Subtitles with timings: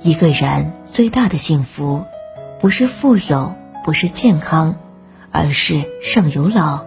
[0.00, 2.04] 一个人最大的幸福，
[2.60, 4.76] 不是富有，不是健康，
[5.32, 6.84] 而是上有老。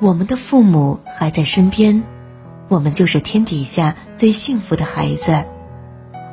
[0.00, 2.02] 我们的父母还在身边，
[2.68, 5.44] 我们就是天底下最幸福的孩子。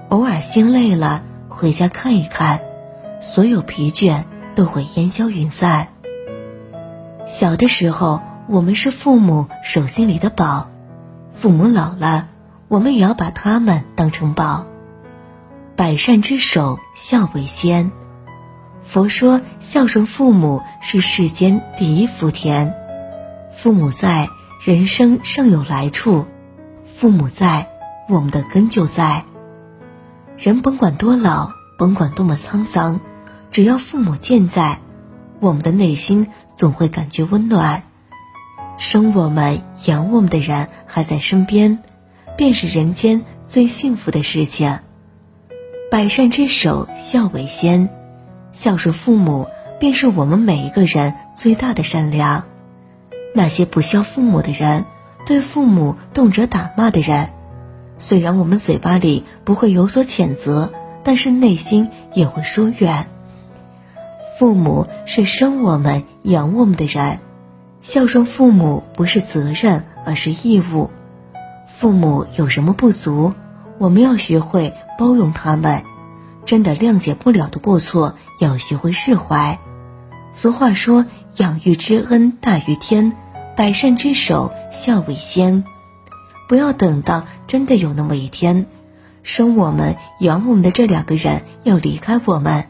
[0.07, 2.61] 偶尔心累了，回家看一看，
[3.19, 4.23] 所有疲倦
[4.55, 5.89] 都会烟消云散。
[7.27, 10.69] 小的时候，我们是父母手心里的宝，
[11.35, 12.29] 父母老了，
[12.69, 14.67] 我们也要把他们当成宝。
[15.75, 17.91] 百善之首，孝为先。
[18.83, 22.75] 佛说，孝顺父母是世间第一福田。
[23.57, 24.29] 父母在，
[24.63, 26.27] 人生尚有来处；
[26.95, 27.69] 父母在，
[28.07, 29.25] 我们的根就在。
[30.37, 33.01] 人甭管多老，甭管多么沧桑，
[33.49, 34.79] 只要父母健在，
[35.39, 37.81] 我们的内心总会感觉温暖。
[38.77, 41.79] 生我们、养我们的人还在身边，
[42.37, 44.79] 便是人间最幸福的事情。
[45.93, 47.87] 百善之首，孝为先。
[48.51, 49.45] 孝顺父母，
[49.79, 52.45] 便是我们每一个人最大的善良。
[53.35, 54.85] 那些不孝父母的人，
[55.27, 57.29] 对父母动辄打骂的人，
[57.99, 60.71] 虽然我们嘴巴里不会有所谴责，
[61.03, 63.05] 但是内心也会疏远。
[64.39, 67.19] 父母是生我们、养我们的人，
[67.81, 70.89] 孝顺父母不是责任，而是义务。
[71.67, 73.35] 父母有什么不足，
[73.77, 74.73] 我们要学会。
[74.97, 75.83] 包容他们，
[76.45, 79.59] 真的谅解不了的过错，要学会释怀。
[80.33, 81.05] 俗话说
[81.37, 83.13] ：“养育之恩大于天，
[83.55, 85.63] 百善之首孝为先。”
[86.49, 88.67] 不要等到真的有那么一天，
[89.23, 92.69] 生我们养我们的这两个人要离开我们，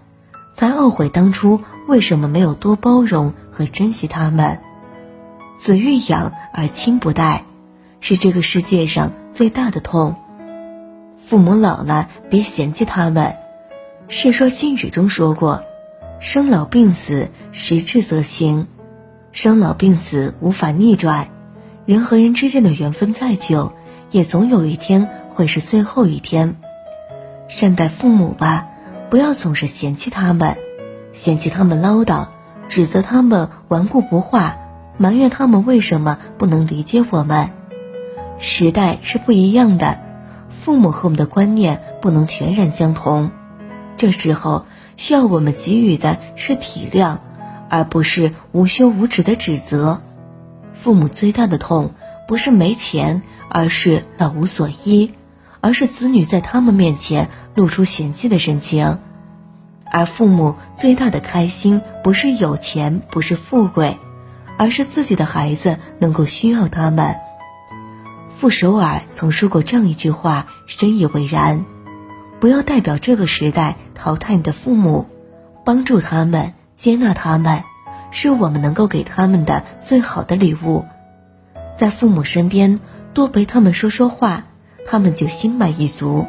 [0.53, 4.61] 才懊悔当初为什么没有多包容和珍惜他们。
[5.59, 7.45] 子欲养而亲不待，
[7.99, 10.15] 是这个世界上最大的痛。
[11.25, 13.37] 父母老了，别嫌弃他们。
[14.13, 15.63] 《世说新语》中说过
[16.19, 18.67] ：“生老病死，时至则行。
[19.31, 21.29] 生老病死无法逆转，
[21.85, 23.71] 人和人之间的缘分再久，
[24.11, 26.57] 也总有一天会是最后一天。
[27.47, 28.67] 善待父母吧，
[29.09, 30.57] 不要总是嫌弃他们，
[31.13, 32.27] 嫌弃他们唠叨，
[32.67, 34.57] 指责他们顽固不化，
[34.97, 37.49] 埋怨他们为什么不能理解我们。
[38.39, 40.02] 时代是不一样的。”
[40.63, 43.31] 父母和我们的观念不能全然相同，
[43.97, 44.65] 这时候
[44.95, 47.17] 需要我们给予的是体谅，
[47.69, 50.01] 而不是无休无止的指责。
[50.73, 51.91] 父母最大的痛
[52.29, 55.11] 不是没钱，而是老无所依，
[55.59, 58.99] 而是子女在他们面前露出嫌弃的神情。
[59.91, 63.97] 而父母最大的开心不是有钱，不是富贵，
[64.57, 67.17] 而是自己的孩子能够需要他们。
[68.43, 71.63] 傅首尔曾说过这样一句话，深以为然：
[72.41, 75.05] 不要代表这个时代淘汰你的父母，
[75.63, 77.63] 帮助他们，接纳他们，
[78.11, 80.83] 是我们能够给他们的最好的礼物。
[81.79, 82.81] 在父母身边
[83.13, 84.43] 多陪他们说说话，
[84.85, 86.25] 他们就心满意足；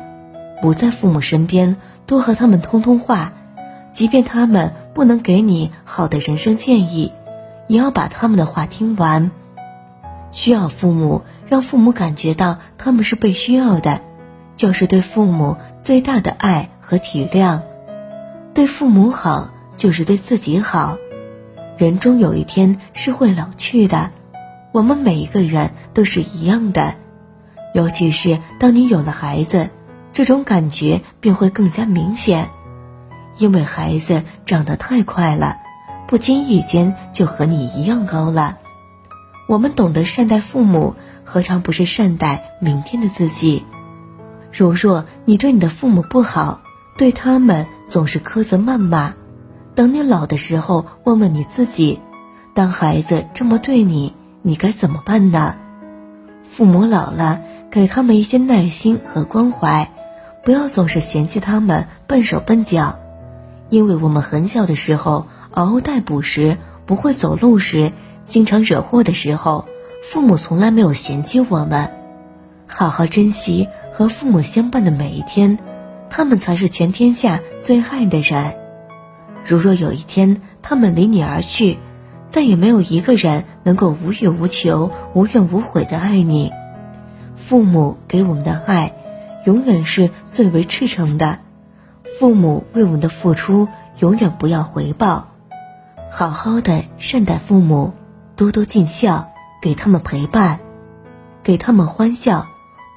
[0.62, 1.76] 不在父母身边
[2.06, 3.32] 多和他们通通话，
[3.92, 7.12] 即便他们不能给你好的人生建议，
[7.66, 9.32] 也要把他们的话听完。
[10.34, 11.22] 需要父母。
[11.46, 14.00] 让父母感觉到他们是被需要的，
[14.56, 17.60] 就是对父母最大的爱和体谅。
[18.54, 20.96] 对父母好，就是对自己好。
[21.76, 24.10] 人终有一天是会老去的，
[24.72, 26.94] 我们每一个人都是一样的。
[27.74, 29.68] 尤其是当你有了孩子，
[30.14, 32.48] 这种感觉便会更加明显，
[33.38, 35.58] 因为孩子长得太快了，
[36.08, 38.58] 不经意间就和你一样高了。
[39.46, 40.94] 我们懂得善待父母。
[41.26, 43.64] 何尝不是善待明天的自己？
[44.52, 46.60] 如若你对你的父母不好，
[46.98, 49.14] 对他们总是苛责谩骂，
[49.74, 52.00] 等你老的时候，问问你自己：
[52.54, 55.56] 当孩子这么对你，你该怎么办呢？
[56.48, 57.40] 父母老了，
[57.70, 59.90] 给他们一些耐心和关怀，
[60.44, 62.98] 不要总是嫌弃他们笨手笨脚，
[63.70, 67.92] 因为我们很小的时候，嗷嗷待哺时，不会走路时，
[68.24, 69.66] 经常惹祸的时候。
[70.10, 71.90] 父母从来没有嫌弃我们，
[72.66, 75.58] 好好珍惜和父母相伴的每一天，
[76.10, 78.54] 他们才是全天下最爱的人。
[79.46, 81.78] 如若有一天他们离你而去，
[82.28, 86.52] 再也没有一个人能够无欲无求、无怨无悔的爱你。
[87.34, 88.94] 父母给我们的爱，
[89.46, 91.38] 永远是最为赤诚的。
[92.20, 93.68] 父母为我们的付出，
[93.98, 95.30] 永远不要回报。
[96.10, 97.94] 好好的善待父母，
[98.36, 99.30] 多多尽孝。
[99.62, 100.60] 给他们陪伴，
[101.42, 102.46] 给他们欢笑，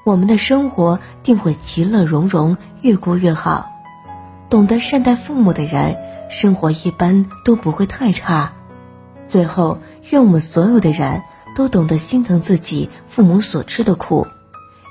[0.04, 3.72] 我们的生活定会其乐融融，越过越好。
[4.50, 5.98] 懂得善待父母的人，
[6.30, 8.52] 生活一般都不会太差。
[9.30, 9.80] 最后，
[10.10, 11.24] 愿我们所有的人
[11.56, 14.28] 都懂得心疼自己父母所吃的苦，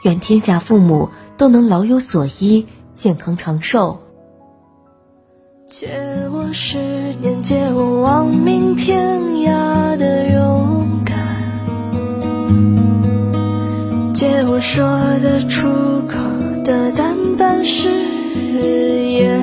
[0.04, 4.00] 愿天下父母都能老有所依，健康长寿。
[5.66, 6.00] 借
[6.32, 11.16] 我十年，借我亡命天涯的勇敢，
[14.12, 14.84] 借我说
[15.22, 15.68] 得出
[16.06, 16.18] 口
[16.64, 19.42] 的淡淡誓言，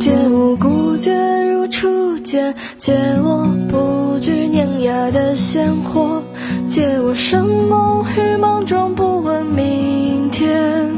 [0.00, 1.12] 借我孤绝
[1.44, 6.22] 如初见，借我不惧碾压的鲜活，
[6.68, 10.90] 借我生猛与莽撞，不问明天，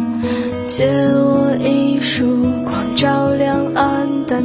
[0.68, 2.24] 借我一束
[2.64, 2.72] 光。
[2.94, 4.06] 照亮暗，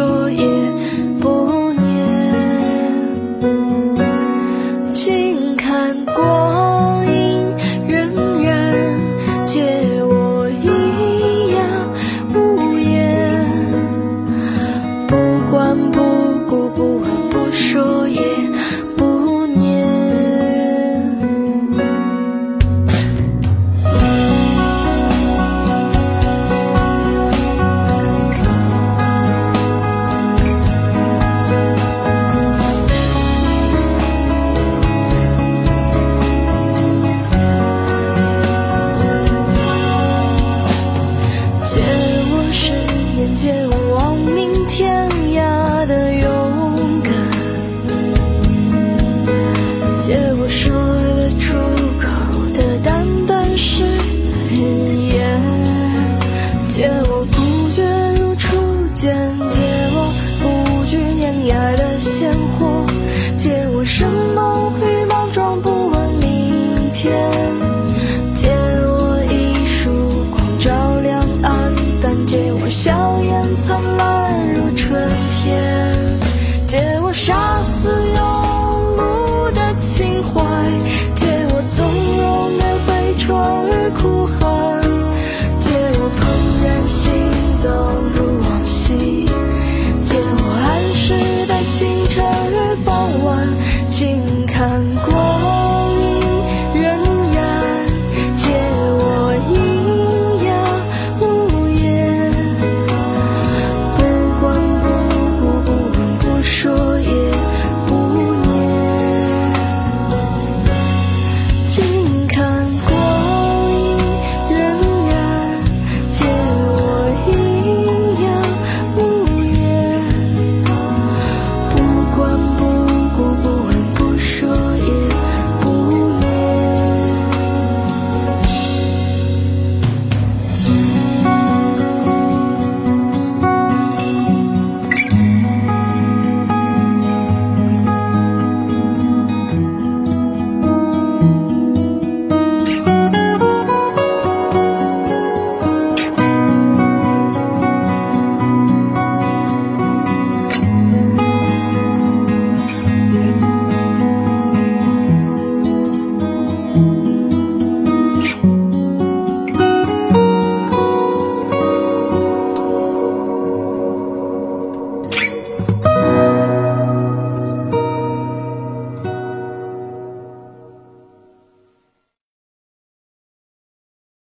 [0.00, 0.49] 说。